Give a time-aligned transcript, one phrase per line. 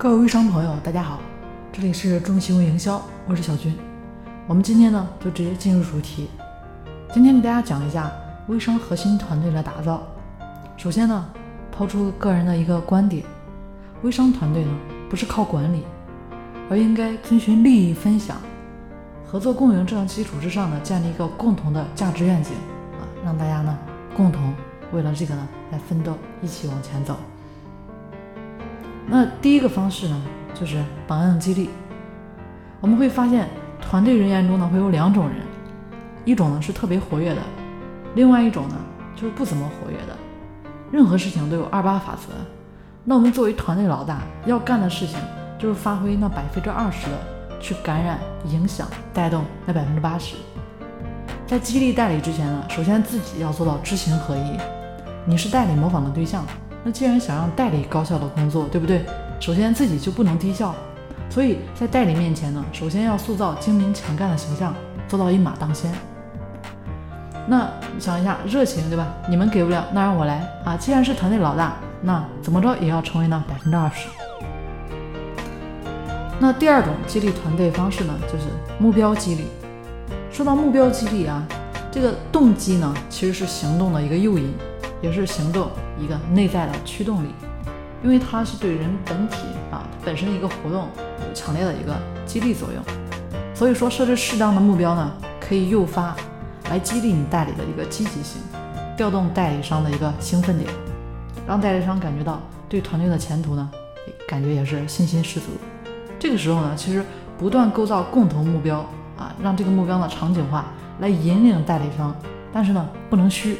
[0.00, 1.18] 各位微商朋友，大家好，
[1.72, 3.76] 这里是中行为营销，我是小军。
[4.46, 6.30] 我们今天呢就直接进入主题，
[7.12, 8.08] 今天给大家讲一下
[8.46, 10.06] 微商核心团队的打造。
[10.76, 11.28] 首先呢，
[11.72, 13.24] 抛出个人的一个观点，
[14.02, 14.70] 微商团队呢
[15.10, 15.82] 不是靠管理，
[16.70, 18.36] 而应该遵循利益分享、
[19.26, 22.52] 合作共赢这样基础之上呢，建立一个共同的价值愿景
[23.00, 23.76] 啊，让大家呢
[24.16, 24.54] 共同
[24.92, 27.16] 为了这个呢来奋斗，一起往前走。
[29.10, 30.22] 那第一个方式呢，
[30.54, 31.70] 就是榜样激励。
[32.80, 33.48] 我们会发现，
[33.80, 35.36] 团队人员中呢会有两种人，
[36.26, 37.40] 一种呢是特别活跃的，
[38.14, 38.74] 另外一种呢
[39.16, 40.14] 就是不怎么活跃的。
[40.92, 42.34] 任何事情都有二八法则。
[43.02, 45.18] 那我们作为团队老大，要干的事情
[45.58, 47.18] 就是发挥那百分之二十的，
[47.58, 50.36] 去感染、影响、带动那百分之八十。
[51.46, 54.58] 在激励代理之前呢，首先自己要做到知行合一。
[55.24, 56.44] 你是代理模仿的对象。
[56.88, 59.04] 那既然想让代理高效的工作，对不对？
[59.40, 60.74] 首先自己就不能低效，
[61.28, 64.74] 所以在代理面前呢，首先要塑造精明强干的形象，
[65.06, 65.92] 做到一马当先。
[67.46, 69.06] 那想一下，热情对吧？
[69.28, 70.78] 你们给不了，那让我来啊！
[70.78, 74.08] 既然是团队老大，那怎么着也要成为那百分之二十。
[76.40, 78.46] 那第二种激励团队方式呢，就是
[78.78, 79.44] 目标激励。
[80.32, 81.46] 说到目标激励啊，
[81.92, 84.54] 这个动机呢，其实是行动的一个诱因。
[85.00, 87.28] 也是行动一个内在的驱动力，
[88.02, 89.36] 因为它是对人本体
[89.70, 90.88] 啊本身一个活动
[91.26, 91.96] 有强烈的一个
[92.26, 92.82] 激励作用。
[93.54, 96.14] 所以说设置适当的目标呢，可以诱发
[96.70, 98.40] 来激励你代理的一个积极性，
[98.96, 100.70] 调动代理商的一个兴奋点，
[101.46, 103.68] 让代理商感觉到对团队的前途呢，
[104.28, 105.46] 感觉也是信心十足。
[106.20, 107.04] 这个时候呢，其实
[107.36, 108.78] 不断构造共同目标
[109.16, 110.66] 啊，让这个目标呢场景化，
[111.00, 112.14] 来引领代理商，
[112.52, 113.58] 但是呢不能虚，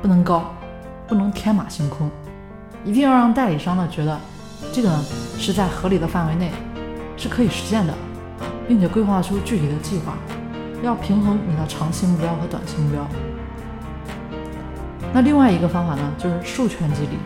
[0.00, 0.50] 不能高。
[1.08, 2.10] 不能天马行空，
[2.84, 4.18] 一定要让代理商呢觉得
[4.72, 5.04] 这个呢
[5.38, 6.50] 是在合理的范围内，
[7.16, 7.94] 是可以实现的，
[8.66, 10.14] 并且规划出具体的计划，
[10.82, 13.06] 要平衡你的长期目标和短期目标。
[15.14, 17.18] 那另外一个方法呢，就是授权激励。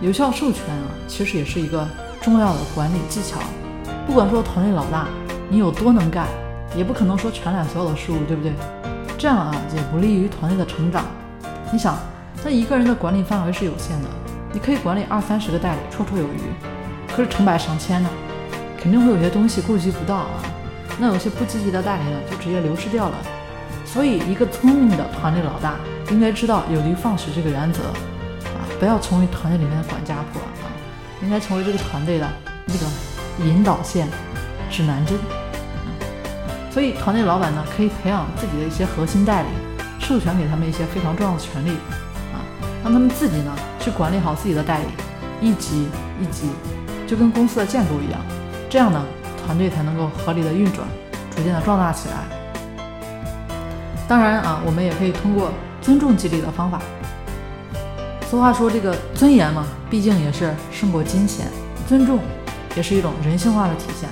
[0.00, 1.88] 有效授权啊，其实也是一个
[2.20, 3.38] 重要的管理技巧。
[4.08, 5.06] 不管说团队老大
[5.48, 6.26] 你有多能干，
[6.76, 8.52] 也不可能说全揽所有的事务，对不对？
[9.16, 11.04] 这样啊，也不利于团队的成长。
[11.72, 11.96] 你想。
[12.44, 14.08] 那一个人的管理范围是有限的，
[14.52, 16.40] 你可以管理二三十个代理绰绰有余，
[17.14, 18.10] 可是成百上千呢，
[18.76, 20.42] 肯定会有些东西顾及不到啊。
[20.98, 23.16] 那有些不积极的代理呢，就直接流失掉了。
[23.84, 25.76] 所以，一个聪明的团队老大
[26.10, 27.82] 应该知道有的放矢这个原则
[28.44, 30.66] 啊，不要成为团队里面的管家婆啊，
[31.22, 32.28] 应该成为这个团队的
[32.66, 32.86] 那个
[33.44, 34.08] 引导线、
[34.68, 35.16] 指南针。
[36.70, 39.48] 所以，团队老板呢，可以培养自己的一些核心代理，
[40.00, 41.72] 授权给他们一些非常重要的权利。
[42.82, 45.86] 让他们自己呢去管理好自己的代理，一级
[46.20, 46.48] 一级，
[47.06, 48.20] 就跟公司的建构一样，
[48.68, 49.04] 这样呢
[49.44, 50.86] 团队才能够合理的运转，
[51.34, 52.14] 逐渐的壮大起来。
[54.08, 55.50] 当然啊，我们也可以通过
[55.80, 56.80] 尊重激励的方法。
[58.28, 61.46] 俗话说这个尊严嘛，毕竟也是胜过金钱，
[61.86, 62.18] 尊重
[62.74, 64.08] 也是一种人性化的体现，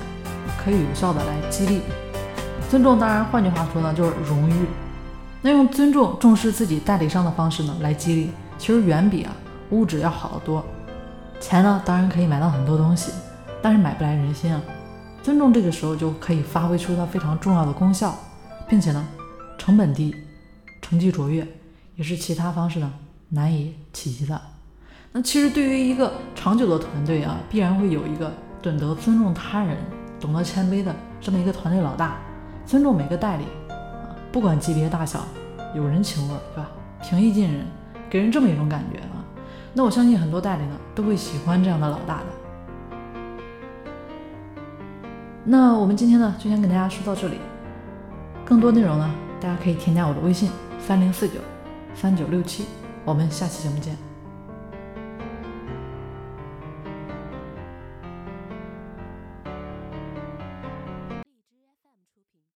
[0.63, 1.81] 可以有效的来激励。
[2.69, 4.65] 尊重当然换句话说呢就是荣誉，
[5.41, 8.31] 那用尊重重视自己代理商的方式呢来激励。
[8.61, 9.35] 其实远比啊
[9.71, 10.63] 物质要好得多，
[11.39, 13.11] 钱呢当然可以买到很多东西，
[13.59, 14.61] 但是买不来人心啊。
[15.23, 18.15] 尊重这个时候就可以发挥出它非常重要的功效，
[18.69, 19.03] 并且呢
[19.57, 20.15] 成本低，
[20.79, 21.47] 成绩卓越，
[21.95, 22.93] 也是其他方式呢
[23.29, 24.39] 难以企及的。
[25.11, 29.75] 那其实对于一个长久的团队啊，必然会有一个懂得尊重他人、
[30.19, 32.19] 懂得谦卑的这么一个团队老大，
[32.63, 35.25] 尊重每个代理啊，不管级别大小，
[35.73, 36.69] 有人情味，对吧？
[37.01, 37.65] 平易近人。
[38.11, 39.23] 给人这么一种感觉啊，
[39.73, 42.25] 那我相信很多代理呢都会喜欢这样的老大的。
[45.45, 47.37] 那我们今天呢就先跟大家说到这里，
[48.43, 51.35] 更多内容呢大家可以添加我的微信三零四九
[51.95, 52.65] 三九六七，
[53.05, 54.10] 我们下期节目见。